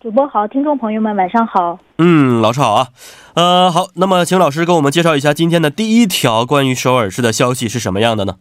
[0.00, 1.78] 主播好，听众朋友们晚上好。
[1.98, 2.88] 嗯，老师好啊。
[3.34, 8.36] 呃，好，那么请老师给我们介绍一下今天的第一条关于首尔市的消息是什么样的呢？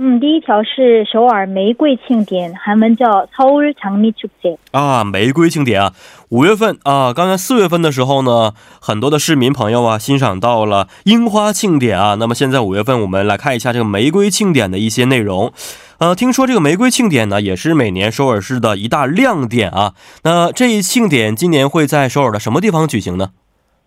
[0.00, 5.92] 嗯，第一条是首尔玫瑰庆典，韩文叫서울장미축제啊，玫瑰庆典啊，
[6.28, 12.14] 五月份啊，刚刚四月份的时候呢，很多的市民朋友啊，欣赏到了樱花庆典啊。
[12.14, 15.52] 那么现在五月份，我们来看一下这个玫瑰庆典的一些内容。
[16.03, 19.93] 呃，听说这个玫瑰庆典呢，也是每年首尔市的一大亮点啊。
[20.25, 23.29] 那这一庆典今年会在首尔的什么地方举行呢？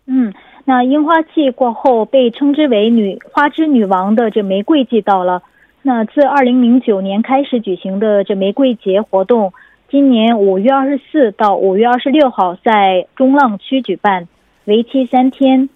[0.07, 0.33] 嗯，
[0.65, 5.43] 那樱花季过后，被称之为女花之女王的这玫瑰季到了。
[5.83, 9.53] 那自二零零九年开始举行的这玫瑰节活动，
[9.91, 14.27] 今年五月二十四到五月二十六号在中浪区举办，
[14.65, 15.69] 为期三天。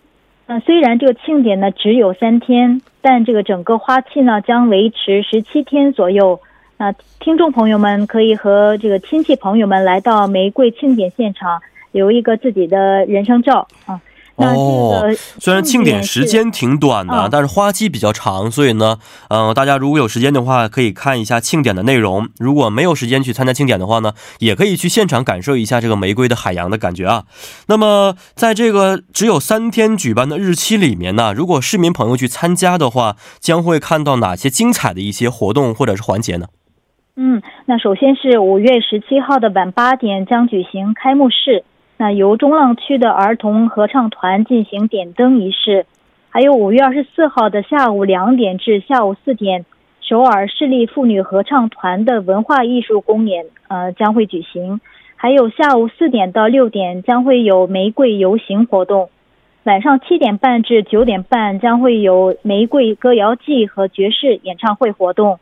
[0.52, 6.40] 那虽然这个庆典呢只有三天，但这个整个花期呢将维持十七天左右。
[6.76, 11.62] 那听众朋友们可以和这个亲戚朋友们来到玫瑰庆典现场，
[11.92, 14.00] 留一个自己的人生照啊。
[14.48, 15.04] 哦，
[15.38, 27.24] 虽然庆典时间挺短的，但是花期比较长，所以呢，嗯，大家如果有时间的话，可以看一下庆典的内容；如果没有时间去参加庆典的话呢，也可以去现场感受一下这个玫瑰的海洋的感觉啊。
[27.66, 36.46] 那么，在这个只有三天举办的日期里面呢，如果市民朋友去参加的话，将会看到哪些精彩的一些活动或者是环节呢？
[37.16, 41.64] 嗯，那首先是五月十七号的晚八点将举行开幕式。
[42.00, 45.84] 那由中浪区的儿童合唱团进行点灯仪式，
[46.30, 49.66] 还有五月二十四号的下午两点至下午四点，
[50.00, 54.80] 首尔市立妇女合唱团的文化艺术公演呃将会举行，
[55.14, 59.10] 还有下午四点到六点将会有玫瑰游行活动，
[59.64, 65.38] 晚上七点半至九点半将会有玫瑰歌谣季和爵士演唱会活动。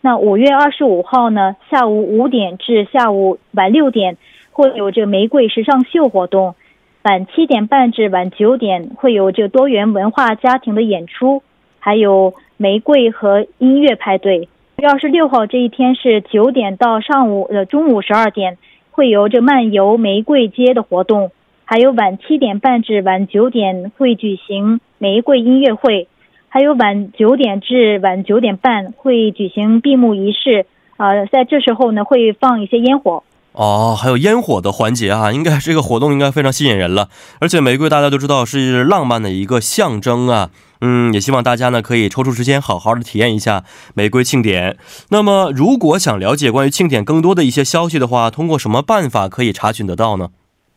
[0.00, 4.16] 那五月二十五号呢，下午五点至下午晚六点。
[4.52, 6.54] 会有这个玫瑰时尚秀活动，
[7.02, 11.42] 晚七点半至晚九点会有这个多元文化家庭的演出，
[11.78, 14.48] 还有玫瑰和音乐派对。
[14.76, 18.56] 月二十六号这一天是九点到上午呃中午十二点
[18.90, 21.30] 会有这漫游玫瑰街的活动，
[21.64, 26.08] 还有晚七点半至晚九点会举行玫瑰音乐会，
[26.48, 33.22] 还有晚九点至晚九点半会举行闭幕仪式啊，在这时候呢会放一些烟火。
[33.52, 37.08] 哦，还有烟火的环节啊， 应该这个活动应该非常吸引人了。
[37.40, 40.50] 而且玫瑰大家都知道是浪漫的一个象征啊，
[40.80, 44.76] 嗯，也希望大家呢可以抽出时间好好的体验一下玫瑰庆典。
[45.10, 50.28] 那么，如果想了解关于庆典更多的一些消息的话，通过什么办法可以查询得到呢？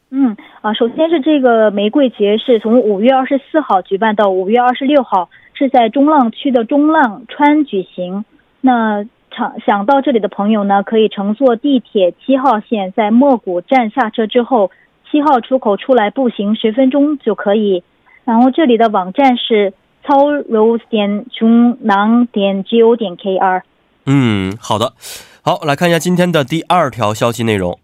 [0.10, 8.26] 嗯，啊，首先是这个玫瑰节是从五月二十四号举办到五月二十六号，是在中浪区的中浪川举行。
[8.62, 14.71] 那想想到这里的朋友呢，可以乘坐地铁七号线，在莫谷站下车之后，
[15.11, 17.85] 七号出口出来步行十分钟就可以。
[18.25, 19.73] 然后这里的网站是
[20.05, 23.63] 超 rose 点中囊点 go 点 kr。
[24.07, 24.93] 嗯，好的，
[25.43, 27.79] 好来看一下今天的第二条消息内容。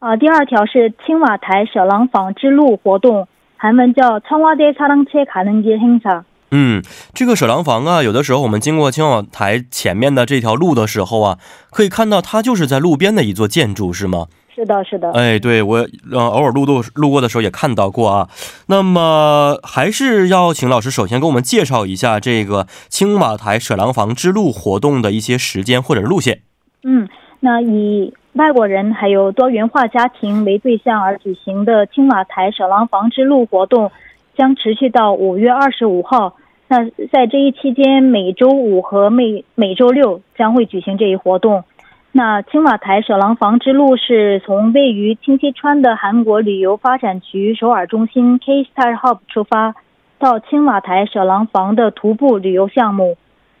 [0.00, 6.24] 啊，第二条是青瓦台舍廊坊之路活动，韩文叫청와대사랑채가는길행 사。
[6.55, 6.83] 嗯，
[7.15, 11.39] 这个舍廊房啊，有的时候我们经过青瓦台前面的这条路的时候啊，
[11.71, 14.27] 可以看到它就是在路边的一座建筑，是吗？
[14.53, 15.11] 是的，是的。
[15.13, 18.29] 哎，对我呃偶尔路过路过的时候也看到过啊。
[18.67, 26.41] 那么还是要请老师首先给我们介绍一下这个青瓦台舍廊房之路活动的一些时间或者路线。
[26.83, 27.09] 嗯，
[27.39, 33.91] 那以外国人还有多元化家庭为对象而举行的青瓦台舍廊房之路活动，
[34.37, 36.35] 将持续到五月二十五号。
[36.75, 41.65] 那在这一期间，每周五和每每周六将会举行这一活动。
[42.11, 49.75] 那青瓦台舍廊房之路是从位于清溪川的韩国旅游发展局首尔中心 K Star Hub 出发，
[50.17, 53.17] 到青瓦台舍廊房的徒步旅游项目。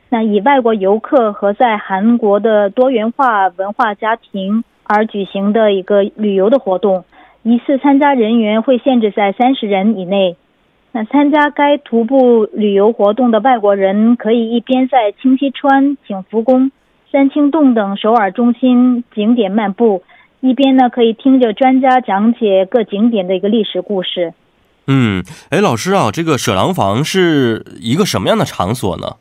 [0.09, 7.05] 那以外国游客和在韩国的多元化文化家庭而举行的一个旅游的活动，
[7.43, 10.35] 一次参加人员会限制在三十人以内。
[10.95, 16.71] 那参加该徒步旅游活动的外国人可以一边在清溪川、景福宫、
[17.11, 20.03] 三清洞等首尔中心景点漫步，
[20.39, 24.35] 一边呢可以听着专家讲解各景点的一个历史故事。
[24.85, 29.15] 嗯，哎，老师啊，这个舍郎房是一个什么样的场所呢？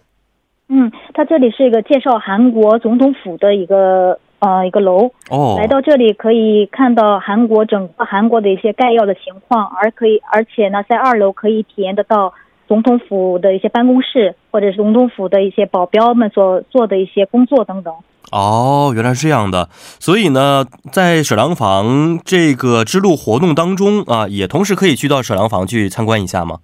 [0.69, 5.10] 嗯，它这里是一个介绍韩国总统府的一个呃一个楼。
[5.30, 12.34] 哦，来到这里可以看到韩国整个韩国的一些概要的情况，而可以而且呢，在二楼可以体验得到
[12.66, 17.94] 总统府的一些办公室，或者是总统府的一些保镖们所做的一些工作等等。
[18.32, 19.68] 哦，原来是这样的。
[20.00, 26.58] 所以呢，在舍郎房这个支路活动当中啊，也同时可以去到舍郎房去参观一下吗？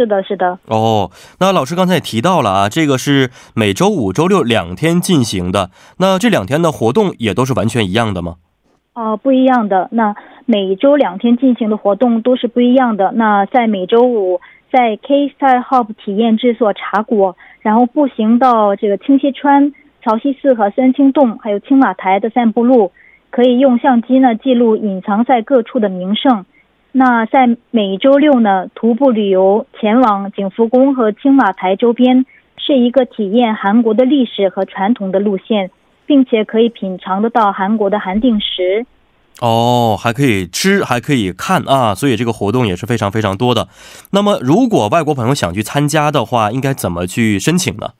[0.00, 0.58] 是的，是的。
[0.64, 1.10] 哦，
[1.40, 5.70] 那老师刚才也提到了啊，这个是每周五、周六两天进行的。
[5.98, 8.36] 那这两天的活动也都是完全一样的吗？
[8.94, 9.90] 哦，不一样的。
[9.92, 10.14] 那
[10.46, 13.12] 每周两天进行的活动都是不一样的。
[13.12, 14.40] 那在每周五，
[14.72, 19.74] 在 K Style Hub 体验制作茶果，然后步行到这个清溪川。
[20.02, 22.90] 潮汐寺和三清洞，还有青瓦台的散步路，
[23.28, 26.46] 可以用相机呢记录隐藏在各处的名胜。
[26.92, 32.26] 那在每周六呢，徒步旅游前往景福宫和青马台周边，
[32.56, 35.70] 是一个体验韩国的历史和传统的路线，
[36.06, 38.86] 并且可以品尝得到韩国的韩定食。
[39.40, 43.68] 哦，还可以吃，还可以看啊，所以这个活动也是非常非常多的。
[44.10, 47.90] 那么，如果外国朋友想去参加的话，应该怎么去申请呢？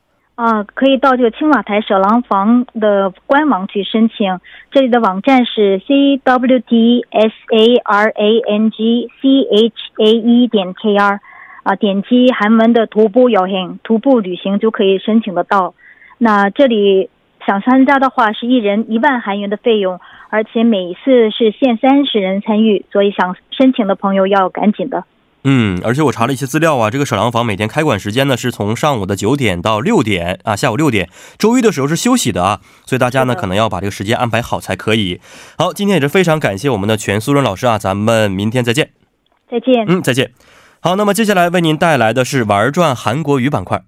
[0.41, 4.41] 啊，可以到这个青瓦台舍郎房的官网去申请。
[4.71, 10.97] 这里的网站是 c w d s a r a n g c h a e 点 k
[10.97, 11.21] r，
[11.63, 15.75] 啊，点击韩文的徒步游行，徒步旅行就可以申请得到。
[16.17, 17.11] 那这里
[17.45, 20.01] 想参加的话，是一人一万韩元的费用，
[20.31, 25.05] 而且每次是限三十人参与，所以想申请的朋友要赶紧的。
[25.45, 31.09] 嗯，而且我查了一些资料啊，这个舍郎房每天开馆时间呢是从上午的九点到六点啊，下午六点，
[31.39, 35.21] 周一的时候是休息的啊，所以大家呢可能要把这个时间安排好才可以。
[35.57, 38.91] 好，今天也是非常感谢我们的全素润老师啊，咱们明天再见。
[39.51, 39.85] 再见。
[39.89, 40.33] 嗯，再见。
[40.81, 43.83] 好，那么接下来为您带来的是玩转韩国语板块。